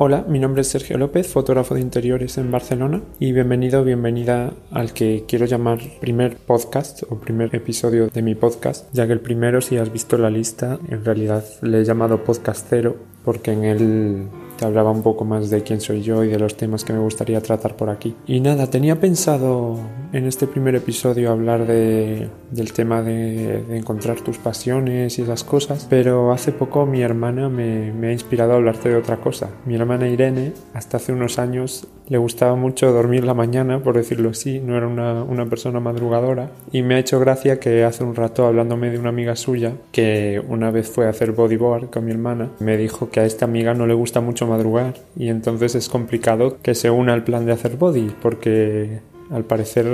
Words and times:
Hola, 0.00 0.24
mi 0.28 0.38
nombre 0.38 0.60
es 0.62 0.68
Sergio 0.68 0.96
López, 0.96 1.26
fotógrafo 1.26 1.74
de 1.74 1.80
interiores 1.80 2.38
en 2.38 2.52
Barcelona 2.52 3.02
y 3.18 3.32
bienvenido, 3.32 3.82
bienvenida 3.82 4.52
al 4.70 4.92
que 4.92 5.24
quiero 5.26 5.44
llamar 5.44 5.80
primer 6.00 6.36
podcast 6.36 7.02
o 7.10 7.18
primer 7.18 7.52
episodio 7.56 8.06
de 8.06 8.22
mi 8.22 8.36
podcast, 8.36 8.86
ya 8.92 9.08
que 9.08 9.12
el 9.14 9.18
primero, 9.18 9.60
si 9.60 9.76
has 9.76 9.92
visto 9.92 10.16
la 10.16 10.30
lista, 10.30 10.78
en 10.88 11.04
realidad 11.04 11.44
le 11.62 11.80
he 11.80 11.84
llamado 11.84 12.22
podcast 12.22 12.64
cero 12.70 12.94
porque 13.24 13.50
en 13.50 13.64
él 13.64 14.28
te 14.58 14.64
hablaba 14.64 14.90
un 14.90 15.02
poco 15.02 15.24
más 15.24 15.50
de 15.50 15.62
quién 15.62 15.80
soy 15.80 16.02
yo 16.02 16.24
y 16.24 16.28
de 16.28 16.38
los 16.38 16.56
temas 16.56 16.84
que 16.84 16.92
me 16.92 16.98
gustaría 16.98 17.40
tratar 17.40 17.76
por 17.76 17.90
aquí. 17.90 18.14
Y 18.26 18.40
nada, 18.40 18.68
tenía 18.68 19.00
pensado 19.00 19.78
en 20.12 20.26
este 20.26 20.46
primer 20.46 20.74
episodio 20.74 21.30
hablar 21.30 21.66
de, 21.66 22.28
del 22.50 22.72
tema 22.72 23.00
de, 23.02 23.76
encontrar 23.76 24.20
tus 24.20 24.38
pasiones 24.38 25.18
y 25.18 25.22
esas 25.22 25.44
cosas, 25.44 25.86
pero 25.88 26.32
hace 26.32 26.52
poco 26.52 26.86
mi 26.86 27.02
hermana 27.02 27.48
me, 27.48 27.92
me 27.92 28.08
ha 28.08 28.12
inspirado 28.12 28.52
a 28.52 28.56
hablarte 28.56 28.88
de 28.88 28.96
otra 28.96 29.18
cosa. 29.18 29.48
Mi 29.64 29.76
hermana 29.76 30.08
Irene, 30.08 30.52
hasta 30.74 30.96
hace 30.96 31.12
unos 31.12 31.38
años, 31.38 31.86
le 32.08 32.18
gustaba 32.18 32.56
mucho 32.56 32.92
dormir 32.92 33.24
la 33.24 33.34
mañana, 33.34 33.82
por 33.82 33.96
decirlo 33.96 34.30
así, 34.30 34.60
no 34.60 34.76
era 34.76 34.86
una, 34.86 35.22
una, 35.22 35.46
persona 35.46 35.80
madrugadora 35.80 36.50
y 36.72 36.82
me 36.82 36.94
ha 36.94 36.98
hecho 36.98 37.20
gracia 37.20 37.60
que 37.60 37.84
hace 37.84 38.04
un 38.04 38.14
rato 38.14 38.46
hablándome 38.46 38.90
de 38.90 38.98
una 38.98 39.10
amiga 39.10 39.36
suya 39.36 39.72
que 39.92 40.42
una 40.48 40.70
vez 40.70 40.88
fue 40.88 41.06
a 41.06 41.10
hacer 41.10 41.32
bodyboard 41.32 41.90
con 41.90 42.04
mi 42.04 42.12
hermana, 42.12 42.50
me 42.58 42.76
dijo 42.76 43.10
que 43.10 43.20
a 43.20 43.24
esta 43.24 43.44
amiga 43.44 43.74
no 43.74 43.86
le 43.86 43.94
gusta 43.94 44.20
mucho 44.20 44.46
madrugar 44.46 44.94
y 45.16 45.28
entonces 45.28 45.74
es 45.74 45.88
complicado 45.88 46.58
que 46.62 46.74
se 46.74 46.90
una 46.90 47.12
al 47.12 47.24
plan 47.24 47.46
de 47.46 47.52
hacer 47.52 47.76
body 47.76 48.12
porque 48.20 49.00
al 49.30 49.44
parecer 49.44 49.86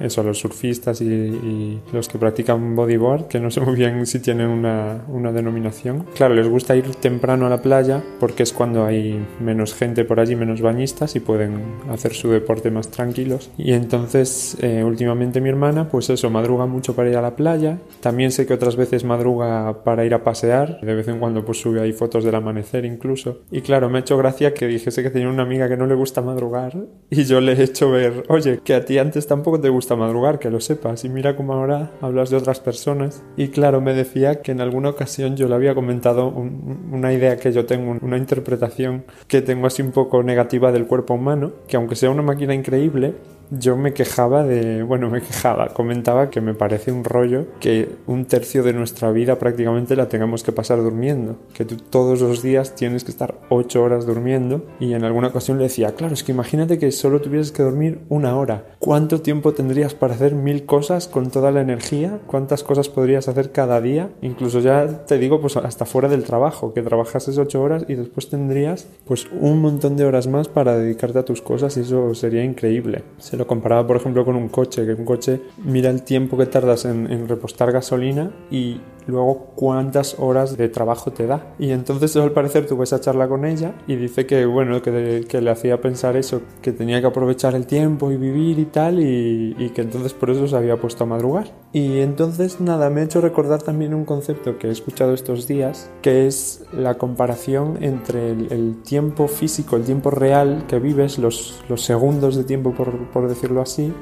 eso, 0.00 0.22
los 0.22 0.38
surfistas 0.38 1.00
y, 1.00 1.80
los 1.92 2.08
que 2.08 2.18
practican 2.18 2.74
bodyboard, 2.74 3.28
que 3.28 3.40
no 3.40 3.50
sé 3.50 3.60
muy 3.60 3.74
bien 3.74 4.06
si 4.06 4.20
tienen 4.20 4.48
una, 4.48 5.04
una, 5.08 5.32
denominación, 5.32 6.06
claro, 6.14 6.34
les 6.34 6.48
gusta 6.48 6.74
ir 6.76 6.94
temprano 6.96 7.46
a 7.46 7.50
la 7.50 7.62
playa 7.62 8.02
porque 8.18 8.42
es 8.42 8.52
cuando 8.52 8.84
hay 8.84 9.24
menos 9.40 9.74
gente 9.74 10.04
por 10.04 10.20
allí, 10.20 10.36
menos 10.36 10.60
bañistas 10.60 11.16
y 11.16 11.20
pueden 11.20 11.60
hacer 11.90 12.14
su 12.14 12.30
deporte 12.30 12.70
más 12.70 12.90
tranquilos. 12.90 13.50
Y 13.56 13.72
entonces 13.72 14.56
eh, 14.60 14.82
últimamente 14.84 15.40
mi 15.40 15.48
hermana, 15.48 15.88
pues 15.88 16.10
eso, 16.10 16.30
madruga 16.30 16.66
mucho 16.66 16.94
para 16.94 17.10
ir 17.10 17.16
a 17.16 17.22
la 17.22 17.36
playa. 17.36 17.78
También 18.00 18.32
sé 18.32 18.46
que 18.46 18.54
otras 18.54 18.76
veces 18.76 19.04
madruga 19.04 19.84
para 19.84 20.04
ir 20.04 20.14
a 20.14 20.24
pasear. 20.24 20.80
De 20.80 20.94
vez 20.94 21.08
en 21.08 21.18
cuando 21.18 21.44
pues 21.44 21.60
sube 21.60 21.80
ahí 21.80 21.92
fotos 21.92 22.24
del 22.24 22.34
amanecer 22.34 22.84
incluso. 22.84 23.40
Y 23.50 23.60
claro, 23.60 23.88
me 23.90 23.98
ha 23.98 24.00
hecho 24.00 24.16
gracia 24.16 24.54
que 24.54 24.66
dijese 24.66 25.02
que 25.02 25.10
tenía 25.10 25.28
una 25.28 25.42
amiga 25.42 25.68
que 25.68 25.76
no 25.76 25.86
le 25.86 25.94
gusta 25.94 26.22
madrugar 26.22 26.76
y 27.10 27.24
yo 27.24 27.40
le 27.40 27.52
he 27.52 27.62
hecho 27.62 27.90
ver 27.90 28.24
oye, 28.32 28.60
que 28.64 28.74
a 28.74 28.84
ti 28.84 28.96
antes 28.96 29.26
tampoco 29.26 29.60
te 29.60 29.68
gusta 29.68 29.94
madrugar, 29.94 30.38
que 30.38 30.50
lo 30.50 30.58
sepas, 30.58 31.04
y 31.04 31.10
mira 31.10 31.36
cómo 31.36 31.52
ahora 31.52 31.90
hablas 32.00 32.30
de 32.30 32.36
otras 32.36 32.60
personas. 32.60 33.22
Y 33.36 33.48
claro, 33.48 33.82
me 33.82 33.92
decía 33.92 34.40
que 34.40 34.52
en 34.52 34.62
alguna 34.62 34.88
ocasión 34.88 35.36
yo 35.36 35.48
le 35.48 35.54
había 35.54 35.74
comentado 35.74 36.28
una 36.28 37.12
idea 37.12 37.36
que 37.36 37.52
yo 37.52 37.66
tengo, 37.66 37.98
una 38.00 38.16
interpretación 38.16 39.04
que 39.28 39.42
tengo 39.42 39.66
así 39.66 39.82
un 39.82 39.92
poco 39.92 40.22
negativa 40.22 40.72
del 40.72 40.86
cuerpo 40.86 41.14
humano, 41.14 41.52
que 41.68 41.76
aunque 41.76 41.94
sea 41.94 42.10
una 42.10 42.22
máquina 42.22 42.54
increíble, 42.54 43.14
yo 43.58 43.76
me 43.76 43.92
quejaba 43.92 44.44
de, 44.44 44.82
bueno, 44.82 45.10
me 45.10 45.20
quejaba, 45.20 45.68
comentaba 45.68 46.30
que 46.30 46.40
me 46.40 46.54
parece 46.54 46.90
un 46.90 47.04
rollo 47.04 47.46
que 47.60 47.88
un 48.06 48.24
tercio 48.24 48.62
de 48.62 48.72
nuestra 48.72 49.12
vida 49.12 49.38
prácticamente 49.38 49.94
la 49.94 50.08
tengamos 50.08 50.42
que 50.42 50.52
pasar 50.52 50.82
durmiendo, 50.82 51.36
que 51.52 51.66
tú 51.66 51.76
todos 51.76 52.22
los 52.22 52.42
días 52.42 52.74
tienes 52.74 53.04
que 53.04 53.10
estar 53.10 53.34
ocho 53.50 53.82
horas 53.82 54.06
durmiendo 54.06 54.64
y 54.80 54.94
en 54.94 55.04
alguna 55.04 55.28
ocasión 55.28 55.58
le 55.58 55.64
decía, 55.64 55.94
claro, 55.94 56.14
es 56.14 56.24
que 56.24 56.32
imagínate 56.32 56.78
que 56.78 56.90
solo 56.92 57.20
tuvieras 57.20 57.52
que 57.52 57.62
dormir 57.62 58.00
una 58.08 58.36
hora, 58.36 58.64
¿cuánto 58.78 59.20
tiempo 59.20 59.52
tendrías 59.52 59.94
para 59.94 60.14
hacer 60.14 60.34
mil 60.34 60.64
cosas 60.64 61.06
con 61.06 61.30
toda 61.30 61.50
la 61.50 61.60
energía? 61.60 62.20
¿Cuántas 62.26 62.62
cosas 62.62 62.88
podrías 62.88 63.28
hacer 63.28 63.52
cada 63.52 63.82
día? 63.82 64.08
Incluso 64.22 64.60
ya 64.60 65.04
te 65.04 65.18
digo, 65.18 65.42
pues 65.42 65.58
hasta 65.58 65.84
fuera 65.84 66.08
del 66.08 66.24
trabajo, 66.24 66.72
que 66.72 66.82
trabajases 66.82 67.36
ocho 67.36 67.60
horas 67.60 67.84
y 67.86 67.94
después 67.96 68.30
tendrías 68.30 68.86
pues 69.06 69.26
un 69.38 69.60
montón 69.60 69.96
de 69.96 70.06
horas 70.06 70.26
más 70.26 70.48
para 70.48 70.78
dedicarte 70.78 71.18
a 71.18 71.24
tus 71.24 71.42
cosas 71.42 71.76
y 71.76 71.80
eso 71.80 72.14
sería 72.14 72.44
increíble 72.44 73.02
comparaba, 73.46 73.86
por 73.86 73.96
ejemplo, 73.96 74.24
con 74.24 74.36
un 74.36 74.48
coche, 74.48 74.84
que 74.84 74.94
un 74.94 75.04
coche 75.04 75.40
mira 75.64 75.90
el 75.90 76.02
tiempo 76.02 76.36
que 76.36 76.46
tardas 76.46 76.84
en, 76.84 77.10
en 77.10 77.28
repostar 77.28 77.72
gasolina 77.72 78.30
y 78.50 78.80
luego 79.06 79.52
cuántas 79.54 80.16
horas 80.18 80.56
de 80.56 80.68
trabajo 80.68 81.12
te 81.12 81.26
da. 81.26 81.54
Y 81.58 81.70
entonces 81.70 82.16
al 82.16 82.32
parecer 82.32 82.66
tuve 82.66 82.84
esa 82.84 83.00
charla 83.00 83.28
con 83.28 83.44
ella 83.44 83.74
y 83.86 83.96
dice 83.96 84.26
que 84.26 84.44
bueno, 84.46 84.82
que, 84.82 85.24
que 85.28 85.40
le 85.40 85.50
hacía 85.50 85.80
pensar 85.80 86.16
eso, 86.16 86.42
que 86.60 86.72
tenía 86.72 87.00
que 87.00 87.06
aprovechar 87.06 87.54
el 87.54 87.66
tiempo 87.66 88.10
y 88.10 88.16
vivir 88.16 88.58
y 88.58 88.66
tal 88.66 89.00
y, 89.00 89.70
que 89.74 89.82
entonces 89.82 90.12
por 90.12 90.30
eso 90.30 90.46
se 90.46 90.56
había 90.56 90.76
puesto 90.76 91.04
a 91.04 91.06
madrugar. 91.06 91.50
Y 91.72 92.00
entonces 92.00 92.60
nada, 92.60 92.90
me 92.90 93.00
ha 93.00 93.04
hecho 93.04 93.20
recordar 93.20 93.62
también 93.62 93.94
un 93.94 94.04
concepto 94.04 94.58
que 94.58 94.68
he 94.68 94.70
escuchado 94.70 95.14
estos 95.14 95.46
días, 95.46 95.90
que 96.02 96.26
es 96.26 96.64
la 96.72 96.94
comparación 96.94 97.78
entre 97.80 98.30
el, 98.30 98.82
tiempo 98.82 99.28
físico, 99.28 99.76
el 99.76 99.84
tiempo 99.84 100.10
real 100.10 100.64
que 100.68 100.78
vives, 100.78 101.18
los, 101.18 101.62
los 101.68 101.82
segundos 101.82 102.36
de 102.36 102.44
tiempo 102.44 102.72
por, 102.72 103.10
por 103.10 103.28
decirlo 103.28 103.62
así, 103.62 103.92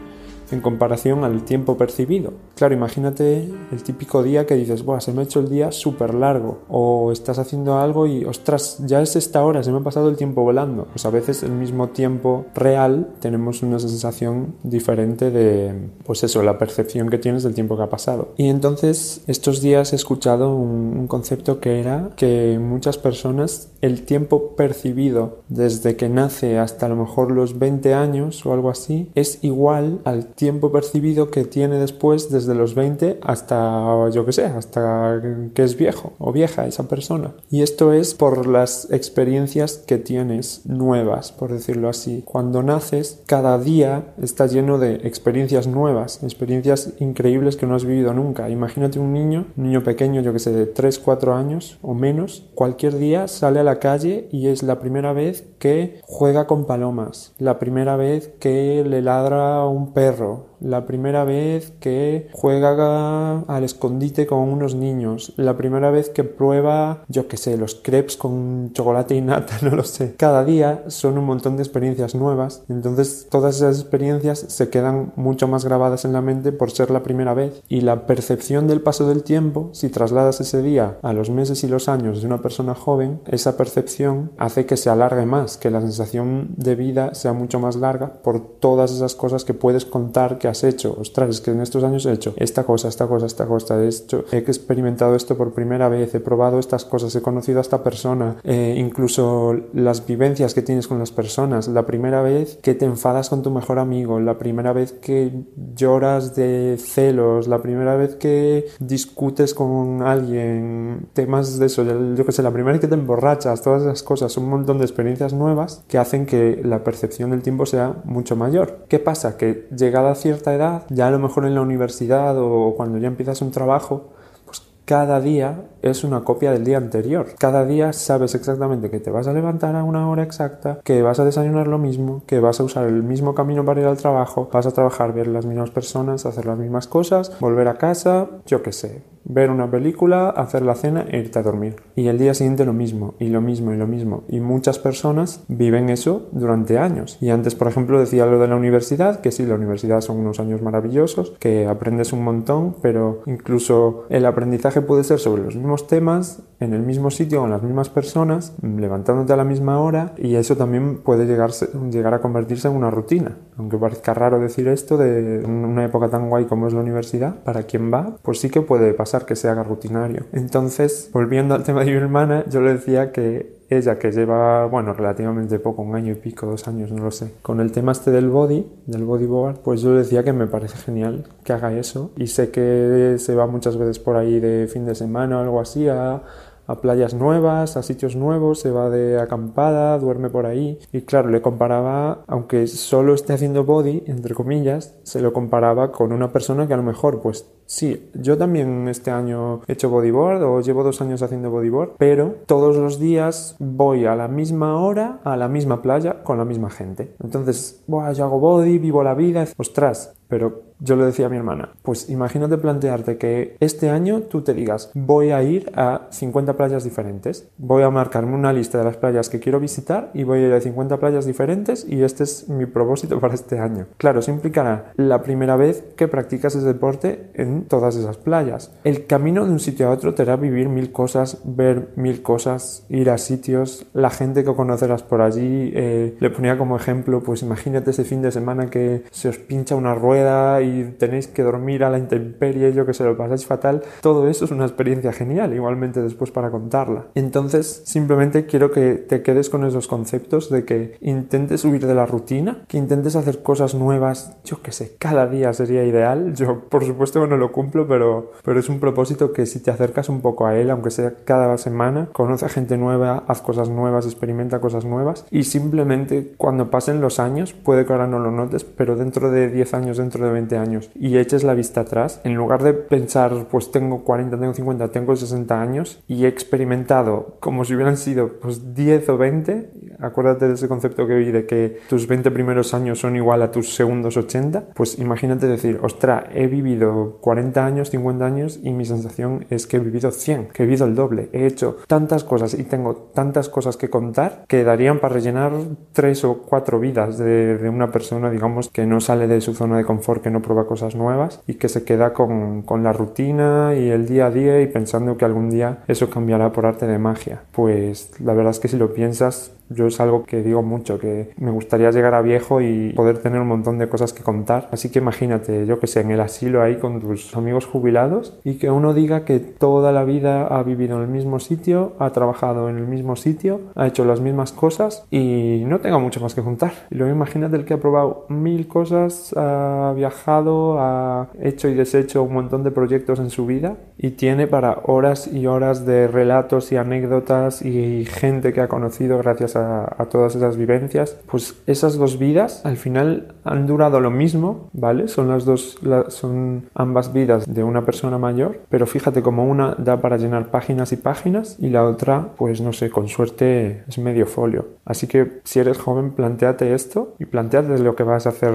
en 0.51 0.61
comparación 0.61 1.25
al 1.25 1.45
tiempo 1.45 1.77
percibido. 1.77 2.33
Claro, 2.55 2.75
imagínate 2.75 3.49
el 3.73 3.83
típico 3.83 4.23
día 4.23 4.47
que 4.47 4.55
dices, 4.55 4.85
Buah, 4.85 5.01
se 5.01 5.13
me 5.13 5.21
ha 5.21 5.25
hecho 5.25 5.41
el 5.41 5.49
día 5.49 5.73
súper 5.73 6.15
largo, 6.15 6.59
o 6.69 7.13
estás 7.13 7.39
haciendo 7.39 7.79
algo 7.79 8.07
y, 8.07 8.25
ostras, 8.25 8.79
ya 8.87 9.01
es 9.01 9.17
esta 9.17 9.45
hora, 9.45 9.63
se 9.63 9.73
me 9.73 9.79
ha 9.79 9.83
pasado 9.83 10.09
el 10.09 10.17
tiempo 10.17 10.43
volando. 10.43 10.87
Pues 10.93 11.05
a 11.05 11.11
veces 11.11 11.43
el 11.43 11.53
mismo 11.53 11.89
tiempo 11.89 12.47
real 12.55 13.15
tenemos 13.21 13.63
una 13.63 13.79
sensación 13.79 14.55
diferente 14.63 15.31
de, 15.31 15.75
pues 16.05 16.23
eso, 16.25 16.43
la 16.43 16.59
percepción 16.59 17.09
que 17.09 17.19
tienes 17.19 17.43
del 17.43 17.55
tiempo 17.55 17.77
que 17.77 17.83
ha 17.83 17.91
pasado. 17.91 18.35
Y 18.37 18.49
entonces 18.49 19.23
estos 19.27 19.61
días 19.61 19.93
he 19.93 19.97
escuchado 19.97 20.55
un, 20.55 20.97
un 20.99 21.07
concepto 21.07 21.61
que 21.61 21.81
era 21.81 22.11
que 22.17 22.59
muchas 22.61 22.99
personas 22.99 23.70
el 23.81 24.03
tiempo 24.03 24.57
percibido 24.57 25.39
desde 25.49 25.97
que 25.97 26.09
nace 26.09 26.59
hasta 26.59 26.87
a 26.87 26.89
lo 26.89 26.97
mejor 26.97 27.31
los 27.31 27.59
20 27.59 27.95
años 27.95 28.45
o 28.45 28.53
algo 28.53 28.71
así 28.71 29.11
es 29.15 29.43
igual 29.43 30.01
al 30.05 30.27
tiempo 30.27 30.73
percibido 30.73 31.31
que 31.31 31.45
tiene 31.45 31.79
después 31.79 32.31
desde 32.31 32.55
los 32.55 32.75
20 32.75 33.19
hasta, 33.23 34.09
yo 34.11 34.25
que 34.27 34.33
sé, 34.33 34.45
hasta 34.45 35.21
que 35.55 35.63
es 35.63 35.77
viejo 35.77 36.13
o 36.19 36.33
vieja 36.33 36.67
esa 36.67 36.89
persona. 36.89 37.35
Y 37.51 37.63
esto 37.63 37.93
es 37.93 38.15
por 38.15 38.47
las 38.47 38.91
experiencias 38.91 39.79
que 39.79 39.99
tienes 39.99 40.63
nuevas, 40.67 41.33
por 41.33 41.53
decirlo 41.53 41.89
así. 41.89 42.23
Cuando 42.25 42.63
naces, 42.63 43.23
cada 43.27 43.59
día 43.59 44.15
está 44.21 44.47
lleno 44.47 44.79
de 44.79 44.95
experiencias 45.07 45.67
nuevas, 45.67 46.23
experiencias 46.23 46.93
increíbles 46.99 47.57
que 47.57 47.67
no 47.67 47.75
has 47.75 47.85
vivido 47.85 48.13
nunca. 48.15 48.51
Imagínate 48.51 48.99
un 48.99 49.13
niño, 49.13 49.47
un 49.57 49.65
niño 49.65 49.83
pequeño, 49.83 50.21
yo 50.21 50.33
que 50.33 50.39
sé, 50.39 50.53
de 50.53 50.67
3, 50.67 50.99
4 50.99 51.35
años 51.35 51.79
o 51.83 51.95
menos, 51.95 52.49
cualquier 52.55 52.99
día 52.99 53.29
sale 53.29 53.61
a 53.61 53.65
la 53.65 53.70
calle 53.79 54.29
y 54.33 54.49
es 54.49 54.63
la 54.63 54.81
primera 54.81 55.13
vez 55.13 55.47
que 55.59 56.01
juega 56.05 56.47
con 56.47 56.65
palomas, 56.65 57.35
la 57.39 57.59
primera 57.59 57.97
vez 57.97 58.33
que 58.41 58.85
le 58.87 59.03
ladra 59.03 59.65
un 59.67 59.93
perro, 59.93 60.51
la 60.61 60.87
primera 60.87 61.25
vez 61.25 61.73
que 61.81 62.29
juega 62.33 63.41
al 63.41 63.65
escondite 63.65 64.27
con 64.27 64.41
unos 64.41 64.75
niños, 64.75 65.33
la 65.37 65.57
primera 65.57 65.91
vez 65.91 66.11
que 66.11 66.25
prueba, 66.25 67.05
yo 67.09 67.29
qué 67.29 67.37
sé, 67.37 67.57
los 67.57 67.75
crepes 67.75 68.17
con 68.17 68.73
chocolate 68.73 69.15
y 69.15 69.21
nata, 69.21 69.59
no 69.63 69.75
lo 69.75 69.85
sé. 69.85 70.15
Cada 70.17 70.45
día 70.45 70.85
son 70.89 71.19
un 71.19 71.25
montón 71.25 71.57
de 71.57 71.63
experiencias 71.63 72.15
nuevas, 72.15 72.63
entonces 72.69 73.27
todas 73.31 73.57
esas 73.57 73.81
experiencias 73.81 74.39
se 74.39 74.69
quedan 74.69 75.13
mucho 75.17 75.49
más 75.49 75.65
grabadas 75.65 76.05
en 76.05 76.13
la 76.13 76.21
mente 76.21 76.53
por 76.53 76.71
ser 76.71 76.91
la 76.91 77.03
primera 77.03 77.35
vez 77.35 77.63
y 77.69 77.81
la 77.81 78.07
percepción 78.07 78.67
del 78.67 78.83
paso 78.83 79.09
del 79.09 79.23
tiempo, 79.23 79.71
si 79.73 79.89
trasladas 79.89 80.41
ese 80.41 80.63
día 80.63 80.99
a 81.03 81.13
los 81.13 81.31
meses 81.31 81.65
y 81.65 81.69
los 81.69 81.89
años 81.89 82.21
de 82.21 82.27
una 82.27 82.43
persona 82.43 82.75
joven, 82.75 83.21
esa 83.27 83.57
percepción 83.61 84.33
hace 84.39 84.65
que 84.65 84.79
se 84.79 84.89
alargue 84.89 85.27
más, 85.27 85.59
que 85.59 85.71
la 85.71 85.83
sensación 85.83 86.55
de 86.57 86.77
vida 86.77 87.13
sea 87.15 87.35
mucho 87.35 87.61
más 87.61 87.77
larga 87.77 88.15
por 88.23 88.41
todas 88.41 88.91
esas 88.91 89.15
cosas 89.15 89.45
que 89.45 89.53
puedes 89.53 89.85
contar 89.85 90.39
que 90.39 90.49
has 90.49 90.65
hecho. 90.65 90.97
Ostras, 90.99 91.29
es 91.29 91.41
que 91.43 91.51
en 91.51 91.61
estos 91.61 91.85
años 91.85 92.07
he 92.07 92.13
hecho 92.13 92.33
esta 92.39 92.65
cosa, 92.65 92.89
esta 92.89 93.07
cosa, 93.07 93.27
esta 93.27 93.45
cosa, 93.45 93.79
he, 93.85 93.89
hecho, 93.89 94.25
he 94.33 94.39
experimentado 94.39 95.15
esto 95.15 95.37
por 95.37 95.53
primera 95.53 95.91
vez, 95.91 96.15
he 96.15 96.21
probado 96.21 96.59
estas 96.59 96.87
cosas, 96.87 97.15
he 97.15 97.21
conocido 97.21 97.59
a 97.59 97.61
esta 97.61 97.83
persona, 97.83 98.37
eh, 98.45 98.77
incluso 98.79 99.55
las 99.75 100.07
vivencias 100.07 100.55
que 100.55 100.63
tienes 100.63 100.89
con 100.89 100.99
las 100.99 101.13
personas, 101.13 101.69
la 101.69 101.85
primera 101.85 102.23
vez 102.23 102.59
que 102.63 102.75
te 102.75 102.87
enfadas 102.87 103.29
con 103.29 103.43
tu 103.43 103.51
mejor 103.51 103.79
amigo, 103.79 104.21
la 104.21 104.39
primera 104.39 104.73
vez 104.73 104.93
que 104.93 105.45
lloras 105.77 106.35
de 106.35 106.79
celos, 106.79 107.47
la 107.47 107.61
primera 107.61 107.95
vez 107.95 108.15
que 108.15 108.69
discutes 108.79 109.53
con 109.53 110.01
alguien, 110.01 111.11
temas 111.13 111.59
de 111.59 111.67
eso, 111.67 111.85
yo 112.15 112.25
que 112.25 112.33
sé, 112.33 112.43
la 112.43 112.53
primera 112.53 112.73
vez 112.73 112.81
que 112.81 112.89
te 112.89 112.95
emborrachas, 112.95 113.50
todas 113.57 113.83
esas 113.83 114.03
cosas, 114.03 114.37
un 114.37 114.49
montón 114.49 114.79
de 114.79 114.85
experiencias 114.85 115.33
nuevas 115.33 115.85
que 115.89 115.99
hacen 115.99 116.27
que 116.27 116.61
la 116.65 116.85
percepción 116.85 117.31
del 117.31 117.43
tiempo 117.43 117.67
sea 117.67 117.97
mucho 118.05 118.37
mayor. 118.37 118.87
¿Qué 118.89 118.99
pasa? 118.99 119.37
Que 119.37 119.69
llegada 119.77 120.15
cierta 120.15 120.55
edad, 120.55 120.85
ya 120.89 121.09
a 121.09 121.11
lo 121.11 121.19
mejor 121.19 121.47
en 121.47 121.55
la 121.55 121.61
universidad 121.61 122.37
o 122.39 122.75
cuando 122.77 122.99
ya 122.99 123.09
empiezas 123.09 123.43
un 123.43 123.51
trabajo, 123.51 124.11
pues 124.47 124.63
cada 124.85 125.21
día 125.21 125.65
es 125.83 126.05
una 126.05 126.25
copia 126.25 126.53
del 126.53 126.65
día 126.65 126.77
anterior. 126.77 127.27
Cada 127.39 127.65
día 127.65 127.93
sabes 127.93 128.35
exactamente 128.35 128.91
que 128.91 129.01
te 129.01 129.11
vas 129.11 129.27
a 129.27 129.33
levantar 129.33 129.77
a 129.77 129.85
una 129.85 130.09
hora 130.09 130.23
exacta, 130.23 130.81
que 130.85 131.03
vas 131.03 131.21
a 131.21 131.25
desayunar 131.25 131.67
lo 131.67 131.79
mismo, 131.79 132.23
que 132.27 132.41
vas 132.41 132.61
a 132.61 132.65
usar 132.65 132.87
el 132.87 133.03
mismo 133.03 133.35
camino 133.35 133.65
para 133.65 133.81
ir 133.81 133.87
al 133.87 133.97
trabajo, 133.97 134.49
vas 134.53 134.67
a 134.67 134.73
trabajar, 134.73 135.13
ver 135.13 135.29
las 135.29 135.47
mismas 135.47 135.71
personas, 135.71 136.27
hacer 136.27 136.47
las 136.47 136.59
mismas 136.59 136.87
cosas, 136.87 137.33
volver 137.41 137.69
a 137.69 137.75
casa, 137.75 138.29
yo 138.47 138.63
qué 138.63 138.73
sé, 138.73 139.03
ver 139.25 139.51
una 139.51 139.71
película, 139.71 140.31
hacer 140.31 140.63
la 140.63 140.75
cena 140.75 141.05
e 141.09 141.19
irte 141.19 141.39
a 141.39 141.43
dormir. 141.43 141.77
Y 141.95 142.09
el 142.09 142.19
día 142.19 142.35
siguiente 142.35 142.65
lo 142.65 142.73
mismo, 142.73 143.15
y 143.19 143.29
lo 143.29 143.41
mismo, 143.41 143.73
y 143.73 143.77
lo 143.77 143.87
mismo. 143.87 144.25
Y 144.29 144.41
muchas 144.41 144.79
personas 144.79 145.45
viven 145.49 145.91
eso 145.91 146.29
durante 146.33 146.79
años. 146.79 147.19
Y 147.21 147.31
antes, 147.31 147.55
por 147.55 147.69
ejemplo, 147.69 148.01
decía 148.01 148.27
lo 148.27 148.39
de 148.39 148.49
la 148.49 148.57
universidad, 148.57 149.21
que 149.21 149.33
sí, 149.33 149.45
la 149.47 149.55
universidad 149.55 150.01
son 150.01 150.19
unos 150.19 150.41
años 150.41 150.63
maravillosos, 150.63 151.33
que 151.39 151.67
aprendes 151.67 152.13
un 152.13 152.25
montón, 152.25 152.77
pero 152.83 153.23
incluso 153.27 154.05
el 154.09 154.27
aprendizaje 154.27 154.81
puede 154.81 155.05
ser 155.05 155.19
sobre 155.19 155.43
los 155.43 155.57
mismos 155.57 155.87
temas, 155.87 156.43
en 156.59 156.75
el 156.75 156.83
mismo 156.83 157.11
sitio, 157.11 157.41
con 157.41 157.51
las 157.51 157.63
mismas 157.63 157.89
personas, 157.89 158.55
levantándote 158.63 159.33
a 159.33 159.37
la 159.37 159.45
misma 159.45 159.81
hora, 159.81 160.13
y 160.19 160.35
eso 160.35 160.57
también 160.57 160.99
puede 160.99 161.27
llegarse, 161.27 161.69
llegar 161.91 162.15
a 162.15 162.21
convertirse 162.21 162.69
en 162.69 162.77
una 162.77 162.91
rutina. 162.91 163.39
Aunque 163.57 163.79
parezca 163.79 164.15
raro 164.15 164.39
decir 164.39 164.69
esto 164.69 164.97
de 164.97 165.43
una 165.45 165.85
época 165.85 166.09
tan 166.09 166.29
guay 166.29 166.45
como 166.47 166.67
es 166.67 166.75
la 166.75 166.81
universidad, 166.81 167.43
para 167.45 167.63
quien 167.63 167.93
va, 167.93 168.17
pues 168.23 168.41
sí 168.41 168.51
que 168.51 168.61
puede 168.61 168.93
pasar 168.95 169.10
que 169.19 169.37
se 169.37 169.49
haga 169.49 169.63
rutinario. 169.63 170.27
Entonces, 170.33 171.11
volviendo 171.13 171.55
al 171.55 171.65
tema 171.65 171.85
de 171.85 171.91
mi 171.91 171.97
hermana, 171.97 172.45
yo 172.49 172.61
le 172.61 172.75
decía 172.75 173.13
que 173.13 173.61
ella 173.69 173.99
que 173.99 174.11
lleva, 174.11 174.67
bueno, 174.67 174.93
relativamente 174.93 175.59
poco, 175.59 175.83
un 175.83 175.95
año 175.95 176.13
y 176.13 176.17
pico, 176.17 176.47
dos 176.47 176.67
años, 176.67 176.91
no 176.91 177.05
lo 177.05 177.11
sé, 177.11 177.35
con 177.43 177.61
el 177.61 177.71
tema 177.71 177.93
este 177.93 178.11
del 178.11 178.29
body, 178.29 178.67
del 178.87 179.05
bodyboard, 179.05 179.61
pues 179.61 179.83
yo 179.83 179.93
le 179.93 179.99
decía 179.99 180.25
que 180.25 180.33
me 180.33 180.47
parece 180.47 180.77
genial 180.79 181.25
que 181.45 181.53
haga 181.53 181.73
eso 181.73 182.11
y 182.17 182.27
sé 182.27 182.51
que 182.51 183.17
se 183.19 183.35
va 183.35 183.47
muchas 183.47 183.77
veces 183.77 183.99
por 184.01 184.17
ahí 184.17 184.41
de 184.41 184.67
fin 184.67 184.87
de 184.87 184.95
semana 184.97 185.39
o 185.39 185.43
algo 185.43 185.61
así 185.61 185.89
a 185.89 186.23
a 186.71 186.81
playas 186.81 187.15
nuevas, 187.15 187.77
a 187.77 187.83
sitios 187.83 188.15
nuevos, 188.15 188.61
se 188.61 188.71
va 188.71 188.91
de 188.91 189.19
acampada, 189.19 189.99
duerme 189.99 190.31
por 190.31 190.47
ahí. 190.47 190.79
Y 190.93 191.01
claro, 191.01 191.29
le 191.29 191.43
comparaba, 191.43 192.23
aunque 192.29 192.69
solo 192.69 193.15
esté 193.15 193.33
haciendo 193.33 193.65
body, 193.65 194.05
entre 194.07 194.37
comillas, 194.37 194.95
se 195.03 195.21
lo 195.21 195.33
comparaba 195.33 195.91
con 195.91 196.13
una 196.13 196.33
persona 196.33 196.69
que 196.69 196.75
a 196.75 196.77
lo 196.77 196.85
mejor, 196.85 197.23
pues 197.23 197.51
sí, 197.71 198.11
yo 198.15 198.37
también 198.37 198.89
este 198.89 199.13
año 199.13 199.63
he 199.69 199.75
hecho 199.75 199.89
bodyboard 199.89 200.43
o 200.43 200.61
llevo 200.61 200.83
dos 200.83 201.01
años 201.01 201.23
haciendo 201.23 201.51
bodyboard, 201.51 201.93
pero 201.99 202.35
todos 202.47 202.77
los 202.77 202.99
días 202.99 203.55
voy 203.61 204.07
a 204.07 204.17
la 204.17 204.27
misma 204.27 204.81
hora, 204.81 205.21
a 205.23 205.37
la 205.37 205.47
misma 205.47 205.81
playa, 205.81 206.25
con 206.25 206.37
la 206.37 206.45
misma 206.45 206.69
gente. 206.69 207.15
Entonces, 207.23 207.83
Buah, 207.87 208.13
yo 208.13 208.25
hago 208.25 208.41
body, 208.41 208.79
vivo 208.79 209.05
la 209.05 209.15
vida, 209.15 209.47
ostras, 209.57 210.15
pero 210.27 210.63
yo 210.81 210.97
le 210.97 211.05
decía 211.05 211.27
a 211.27 211.29
mi 211.29 211.37
hermana, 211.37 211.75
pues 211.83 212.09
imagínate 212.09 212.57
plantearte 212.57 213.19
que 213.19 213.57
este 213.61 213.91
año 213.91 214.23
tú 214.23 214.43
te 214.43 214.55
digas, 214.55 214.91
voy 214.95 215.31
a 215.31 215.43
ir 215.43 215.71
a 215.77 216.07
50 216.11 216.57
playas 216.57 216.85
diferentes, 216.85 217.49
voy 217.59 217.83
a 217.83 217.91
marcarme 217.91 218.35
una 218.35 218.53
lista 218.53 218.79
de 218.79 218.85
las 218.85 218.97
playas 218.97 219.29
que 219.29 219.41
quiero 219.41 219.61
visitar 219.61 220.11
y 220.15 220.25
voy 220.25 220.39
a 220.39 220.47
ir 220.47 220.53
a 220.55 220.61
50 220.61 220.99
playas 220.99 221.27
diferentes 221.27 221.87
y 221.87 222.03
este 222.03 222.25
es 222.25 222.49
mi 222.49 222.67
propósito 222.67 223.21
para 223.21 223.35
este 223.35 223.59
año. 223.59 223.87
Claro, 223.99 224.21
eso 224.21 224.31
implicará 224.31 224.93
la 224.97 225.23
primera 225.23 225.57
vez 225.57 225.85
que 225.97 226.09
practicas 226.09 226.55
ese 226.55 226.67
deporte 226.67 227.31
en 227.35 227.60
todas 227.69 227.97
esas 227.97 228.17
playas. 228.17 228.73
El 228.85 229.07
camino 229.07 229.45
de 229.45 229.53
un 229.53 229.61
sitio 229.61 229.89
a 229.89 229.91
otro 229.91 230.15
te 230.15 230.23
hará 230.23 230.37
vivir 230.37 230.69
mil 230.69 230.93
cosas, 230.93 231.41
ver 231.45 231.91
mil 231.97 232.23
cosas, 232.23 232.85
ir 232.89 233.11
a 233.11 233.19
sitios, 233.19 233.87
la 233.93 234.11
gente 234.11 234.45
que 234.45 234.55
conocerás 234.55 235.03
por 235.03 235.23
allí. 235.23 235.73
Eh, 235.75 236.17
le 236.19 236.31
ponía 236.31 236.59
como 236.59 236.77
ejemplo, 236.77 237.23
pues 237.23 237.43
imagínate 237.43 237.91
ese 237.91 238.05
fin 238.05 238.23
de 238.23 238.31
semana 238.31 238.71
que 238.71 239.05
se 239.11 239.29
os 239.29 239.39
pincha 239.39 239.75
una 239.75 239.95
rueda 239.95 240.63
y 240.63 240.95
tenéis 240.99 241.29
que 241.29 241.43
dormir 241.43 241.85
a 241.85 241.91
la 241.91 241.99
intemperie, 241.99 242.73
yo 242.73 242.87
que 242.87 242.95
se 242.95 243.05
lo 243.05 243.17
pasáis 243.17 243.47
fatal, 243.47 243.83
todo 244.01 244.29
eso 244.29 244.45
es 244.45 244.51
una 244.51 244.65
experiencia 244.65 245.13
genial, 245.13 245.55
igualmente 245.55 246.03
después 246.03 246.31
para 246.31 246.51
contarla. 246.51 247.07
Entonces, 247.15 247.83
simplemente 247.85 248.47
quiero 248.47 248.71
que 248.71 248.95
te 248.95 249.23
quedes 249.23 249.51
con 249.51 249.65
esos 249.65 249.89
conceptos 249.89 250.51
de 250.51 250.65
que 250.65 250.97
intentes 251.01 251.65
huir 251.65 251.87
de 251.87 251.95
la 251.95 252.07
rutina, 252.07 252.65
que 252.69 252.79
intentes 252.79 253.17
hacer 253.17 253.43
cosas 253.43 253.75
nuevas, 253.75 254.37
yo 254.45 254.63
que 254.63 254.73
sé, 254.73 254.97
cada 254.99 255.27
día 255.27 255.53
sería 255.53 255.85
ideal. 255.85 256.35
Yo, 256.35 256.69
por 256.69 256.85
supuesto, 256.85 257.27
no 257.27 257.37
lo 257.37 257.50
cumplo, 257.53 257.87
pero, 257.87 258.33
pero 258.45 258.61
es 258.61 258.69
un 258.69 258.81
propósito 258.81 259.33
que 259.33 259.47
si 259.47 259.61
te 259.61 259.71
acercas 259.71 260.09
un 260.09 260.21
poco 260.21 260.47
a 260.47 260.57
él, 260.57 260.71
aunque 260.71 260.91
sea 260.91 261.15
cada 261.25 261.57
semana, 261.59 262.09
conoce 262.13 262.49
gente 262.49 262.77
nueva, 262.77 263.25
haz 263.27 263.43
cosas 263.43 263.69
nuevas, 263.69 264.07
experimenta 264.07 264.61
cosas 264.61 264.85
nuevas. 264.85 265.27
Y 265.31 265.45
simplemente 265.45 266.33
cuando 266.37 266.71
pasen 266.71 267.01
los 267.01 267.19
años, 267.21 267.53
puede 267.53 267.85
que 267.85 267.93
ahora 267.93 268.07
no 268.07 268.19
lo 268.19 268.31
notes, 268.31 268.65
pero 268.65 268.97
dentro 268.97 269.31
de 269.31 269.49
10 269.49 269.75
años, 269.75 269.97
dentro 269.99 270.25
de 270.25 270.33
20 270.33 270.57
años 270.57 270.91
y 270.95 271.19
eches 271.19 271.45
la 271.45 271.55
vista 271.55 271.83
atrás, 271.83 272.21
en 272.25 272.35
lugar 272.35 272.63
de 272.63 272.73
pensar, 272.75 273.47
pues 273.51 273.71
tengo 273.71 274.05
40, 274.05 274.39
tengo 274.39 274.55
50, 274.55 274.89
tengo 274.89 275.17
60 275.17 275.61
años 275.61 276.03
y 276.07 276.25
he 276.25 276.29
experimentado 276.29 277.37
como 277.41 277.65
si 277.65 277.75
hubieran 277.75 277.97
sido 277.97 278.29
pues 278.41 278.75
10 278.75 279.09
o 279.09 279.19
20, 279.19 279.71
acuérdate 280.01 280.49
de 280.49 280.55
ese 280.55 280.69
concepto 280.69 281.07
que 281.07 281.15
vi 281.15 281.31
de 281.31 281.47
que 281.47 281.81
tus 281.89 282.07
20 282.07 282.31
primeros 282.31 282.75
años 282.75 282.99
son 282.99 283.17
igual 283.17 283.43
a 283.43 283.51
tus 283.51 283.75
segundos 283.75 284.17
80, 284.17 284.69
pues 284.75 284.99
imagínate 284.99 285.47
decir, 285.47 285.79
ostra, 285.83 286.29
he 286.35 286.47
vivido 286.47 287.19
40 287.21 287.65
años, 287.65 287.91
50 287.91 288.25
años 288.25 288.61
y 288.63 288.73
mi 288.73 288.85
sensación 288.85 289.47
es 289.51 289.67
que 289.67 289.77
he 289.77 289.81
vivido 289.81 290.11
100, 290.11 290.49
que 290.49 290.63
he 290.63 290.67
vivido 290.67 290.87
el 290.87 290.95
doble, 290.95 291.29
he 291.33 291.47
hecho 291.47 291.79
tantas 291.87 292.25
cosas 292.25 292.55
y 292.55 292.65
tengo 292.65 293.11
tantas 293.15 293.49
cosas 293.49 293.77
que 293.77 293.91
contar 293.91 294.45
que 294.49 294.65
darían 294.65 294.99
para 294.99 295.15
rellenar 295.15 295.53
tres 295.93 296.25
o 296.25 296.43
cuatro 296.43 296.81
vidas 296.81 297.19
de, 297.19 297.59
de 297.59 297.69
una 297.69 297.91
persona, 297.91 298.31
digamos, 298.31 298.69
que 298.69 298.87
no 298.87 299.01
sale 299.01 299.27
de 299.27 299.41
su 299.41 299.55
zona 299.55 299.77
de 299.77 299.85
confort, 299.85 300.23
que 300.23 300.31
no 300.31 300.43
prueba 300.43 300.67
cosas 300.67 300.95
nuevas 300.95 301.43
y 301.47 301.55
que 301.55 301.69
se 301.69 301.85
queda 301.85 302.13
con, 302.13 302.63
con 302.63 302.83
la 302.83 302.93
rutina 302.93 303.75
y 303.75 303.91
el 303.91 304.07
día 304.07 304.27
a 304.27 304.31
día 304.31 304.61
y 304.61 304.67
pensando 304.67 305.17
que 305.17 305.25
algún 305.25 305.51
día 305.51 305.79
eso 305.89 306.11
cambiará 306.11 306.53
por 306.53 306.67
arte 306.67 306.87
de 306.87 306.99
magia. 306.99 307.43
Pues 307.53 308.13
la 308.21 308.35
verdad 308.35 308.51
es 308.51 308.61
que 308.61 308.69
si 308.69 308.77
lo 308.77 308.93
piensas, 308.95 309.53
yo 309.71 309.87
es 309.87 310.01
algo 310.01 310.25
que 310.25 310.43
digo 310.43 310.63
mucho, 310.63 310.99
que 310.99 311.31
me 311.39 311.51
gustaría 311.51 311.91
llegar 311.91 312.15
a 312.15 312.23
viejo 312.23 312.61
y 312.61 312.93
poder 312.93 313.19
tener 313.19 313.41
un 313.41 313.49
montón 313.49 313.79
de 313.79 313.89
cosas 313.89 314.13
que 314.13 314.23
contar. 314.23 314.69
Así 314.73 314.91
que 314.91 314.99
imagínate, 314.99 315.65
yo 315.67 315.79
que 315.79 315.87
sé, 315.87 316.01
en 316.01 316.11
el 316.11 316.21
asilo 316.21 316.63
ahí 316.63 316.77
con 316.77 317.01
tus 317.01 317.37
amigos 317.37 317.67
jubilados 317.67 318.39
y 318.45 318.59
que 318.59 318.71
uno 318.71 318.95
diga 318.95 319.25
que 319.25 319.39
toda 319.39 319.93
la 319.93 320.05
vida 320.05 320.47
ha 320.47 320.63
vivido 320.63 320.97
en 320.97 321.03
el 321.03 321.09
mismo 321.09 321.39
sitio, 321.39 321.93
ha 321.99 322.11
trabajado 322.11 322.69
en 322.69 322.79
el 322.79 322.87
mismo 322.87 323.17
sitio, 323.17 323.61
ha 323.77 323.87
hecho 323.87 324.05
las 324.05 324.21
mismas 324.21 324.53
cosas 324.53 325.05
y 325.11 325.63
no 325.67 325.79
tenga 325.79 325.99
mucho 325.99 326.21
más 326.21 326.35
que 326.35 326.43
contar. 326.43 326.73
Y 326.91 326.97
luego 326.97 327.15
imagínate 327.15 327.57
el 327.57 327.65
que 327.65 327.75
ha 327.75 327.81
probado 327.81 328.27
mil 328.29 328.67
cosas, 328.67 329.33
ha 329.37 329.93
viajado, 329.95 330.81
ha 330.81 331.29
hecho 331.41 331.69
y 331.69 331.75
deshecho 331.75 332.23
un 332.25 332.35
montón 332.35 332.65
de 332.65 332.71
proyectos 332.71 333.21
en 333.21 333.31
su 333.31 333.47
vida 333.47 333.77
y 333.97 334.11
tiene 334.11 334.47
para 334.47 334.81
horas 334.85 335.29
y 335.33 335.47
horas 335.47 335.87
de 335.87 336.09
relatos 336.09 336.73
y 336.73 336.77
anécdotas 336.77 337.63
y 337.63 338.05
gente 338.05 338.53
que 338.53 338.61
ha 338.61 338.69
conocido 338.69 339.19
gracias 339.19 339.57
a 339.57 339.60
a, 339.61 340.07
todas 340.11 340.35
esas 340.35 340.57
vivencias, 340.57 341.17
pues 341.27 341.55
esas 341.67 341.97
dos 341.97 342.19
vidas 342.19 342.65
al 342.65 342.77
final 342.77 343.35
han 343.45 343.67
durado 343.67 344.01
lo 344.01 344.11
mismo, 344.11 344.69
¿vale? 344.73 345.09
Son 345.09 345.29
las 345.29 345.45
dos, 345.45 345.79
son 346.09 346.69
ambas 346.75 347.13
vidas 347.13 347.53
de 347.53 347.63
una 347.63 347.85
persona 347.85 348.19
mayor, 348.19 348.61
pero 348.69 348.87
fíjate 348.87 349.23
como 349.23 349.45
una 349.45 349.75
da 349.79 350.01
para 350.01 350.17
llenar 350.17 350.51
páginas 350.51 350.93
y 350.93 350.97
páginas 350.97 351.57
y 351.61 351.71
la 351.71 351.85
otra, 351.85 352.31
pues 352.37 352.61
no 352.61 352.73
sé, 352.73 352.91
con 352.91 353.09
suerte 353.09 353.85
es 353.87 353.99
medio 353.99 354.27
folio. 354.27 354.67
Así 354.85 355.07
que 355.07 355.41
si 355.45 355.61
eres 355.61 355.79
joven, 355.79 356.13
planteate 356.13 356.75
esto 356.75 357.15
y 357.19 357.27
planteate 357.27 357.79
lo 357.79 357.95
que 357.95 358.03
vas 358.03 358.27
a 358.27 358.31
hacer 358.31 358.53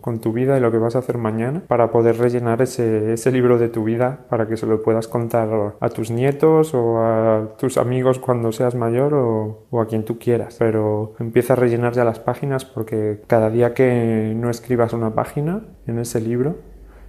con 0.00 0.20
tu 0.20 0.32
vida 0.32 0.56
y 0.56 0.60
lo 0.60 0.70
que 0.70 0.78
vas 0.78 0.96
a 0.96 1.00
hacer 1.00 1.18
mañana 1.18 1.62
para 1.66 1.90
poder 1.90 2.18
rellenar 2.18 2.62
ese, 2.62 3.12
ese 3.12 3.32
libro 3.32 3.58
de 3.58 3.68
tu 3.68 3.84
vida 3.84 4.26
para 4.28 4.46
que 4.46 4.56
se 4.56 4.66
lo 4.66 4.82
puedas 4.82 5.08
contar 5.08 5.74
a 5.80 5.88
tus 5.90 6.10
nietos 6.10 6.74
o 6.74 6.98
a 6.98 7.56
tus 7.58 7.78
amigos 7.78 8.18
cuando 8.18 8.52
seas 8.52 8.74
mayor 8.74 9.14
o, 9.14 9.66
o 9.70 9.80
a 9.80 9.86
quien 9.86 10.04
tú 10.04 10.18
quieras. 10.18 10.56
Pero 10.58 11.14
empieza 11.18 11.54
a 11.54 11.56
rellenar 11.56 11.92
ya 11.92 12.04
las 12.04 12.20
páginas 12.20 12.64
porque 12.64 13.22
cada 13.26 13.50
día 13.50 13.74
que 13.74 14.32
no 14.36 14.50
escribas 14.50 14.92
una 14.92 15.14
página 15.14 15.62
en 15.86 15.98
ese 15.98 16.20
libro, 16.20 16.56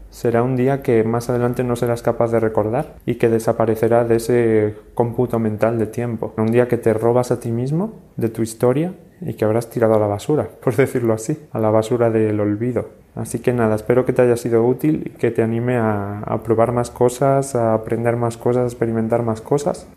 será 0.10 0.44
un 0.44 0.56
día 0.56 0.82
que 0.82 1.04
más 1.04 1.30
adelante 1.30 1.64
no 1.64 1.76
serás 1.76 2.02
capaz 2.02 2.32
de 2.32 2.40
recordar 2.40 2.96
y 3.06 3.16
que 3.16 3.30
desaparecerá 3.30 4.04
de 4.04 4.16
ese 4.16 4.76
cómputo 4.94 5.40
mental 5.40 5.78
de 5.78 5.88
tiempo. 5.88 6.34
Un 6.38 6.48
día 6.48 6.68
que 6.68 6.78
te 6.78 6.94
robas 6.94 7.32
a 7.32 7.40
ti 7.40 7.52
mismo 7.52 7.94
de 8.18 8.30
tu 8.30 8.42
historia 8.42 8.94
y 9.22 9.34
que 9.34 9.46
habrás 9.46 9.70
tirado 9.70 9.96
a 9.96 10.00
la 10.00 10.08
basura, 10.08 10.50
por 10.64 10.76
decirlo 10.76 11.14
así, 11.14 11.38
a 11.52 11.60
la 11.60 11.70
basura 11.70 12.10
del 12.10 12.40
olvido. 12.40 12.90
Así 13.16 13.40
que 13.40 13.52
nada, 13.54 13.76
espero 13.76 14.06
que 14.06 14.14
te 14.14 14.22
haya 14.22 14.38
sido 14.38 14.66
útil 14.66 15.04
y 15.08 15.10
que 15.18 15.32
te 15.32 15.42
anime 15.42 15.78
a, 15.78 16.40
probar 16.44 16.72
más 16.72 16.90
cosas, 16.90 17.56
a 17.56 17.74
aprender 17.74 18.16
más 18.16 18.38
cosas, 18.38 18.64
a 18.64 18.68
experimentar 18.68 19.24
más 19.24 19.42
cosas. 19.42 19.88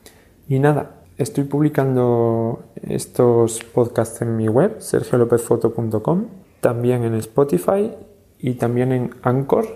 Y 0.49 0.59
nada, 0.59 1.03
estoy 1.19 1.45
publicando 1.45 2.65
estos 2.83 3.63
podcasts 3.63 4.23
en 4.23 4.37
mi 4.37 4.49
web, 4.49 4.81
sergiolopezfoto.com, 4.81 6.25
también 6.61 7.05
en 7.05 7.15
Spotify 7.15 7.93
y 8.39 8.55
también 8.55 8.91
en 8.93 9.11
Anchor, 9.23 9.67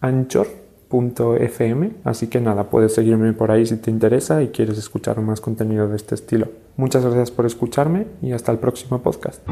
anchor.fm. 0.00 1.92
Así 2.04 2.26
que 2.26 2.40
nada, 2.40 2.64
puedes 2.68 2.94
seguirme 2.94 3.32
por 3.32 3.50
ahí 3.50 3.64
si 3.64 3.76
te 3.76 3.90
interesa 3.90 4.42
y 4.42 4.48
quieres 4.48 4.76
escuchar 4.76 5.20
más 5.22 5.40
contenido 5.40 5.88
de 5.88 5.96
este 5.96 6.16
estilo. 6.16 6.48
Muchas 6.80 7.04
gracias 7.04 7.30
por 7.30 7.44
escucharme 7.44 8.06
y 8.22 8.32
hasta 8.32 8.52
el 8.52 8.58
próximo 8.58 9.02
podcast. 9.02 9.46